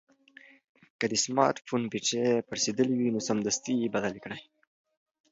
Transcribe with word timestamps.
که 0.99 1.05
د 1.11 1.13
سمارټ 1.25 1.57
فون 1.67 1.81
بېټرۍ 1.91 2.23
پړسېدلې 2.49 2.95
وي 2.97 3.09
نو 3.15 3.19
سمدستي 3.29 3.73
یې 3.81 3.93
بدل 3.95 4.15
کړئ. 4.23 4.41